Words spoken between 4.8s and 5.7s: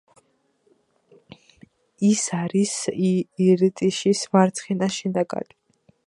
შენაკადი.